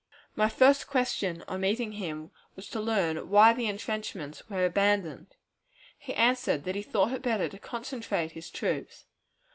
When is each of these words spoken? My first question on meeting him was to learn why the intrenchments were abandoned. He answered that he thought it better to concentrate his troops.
My 0.35 0.49
first 0.49 0.87
question 0.87 1.43
on 1.47 1.61
meeting 1.61 1.91
him 1.91 2.31
was 2.55 2.67
to 2.69 2.79
learn 2.81 3.29
why 3.29 3.53
the 3.53 3.67
intrenchments 3.67 4.49
were 4.49 4.65
abandoned. 4.65 5.35
He 5.95 6.15
answered 6.15 6.63
that 6.63 6.73
he 6.73 6.81
thought 6.81 7.13
it 7.13 7.21
better 7.21 7.47
to 7.47 7.59
concentrate 7.59 8.31
his 8.31 8.49
troops. 8.49 9.05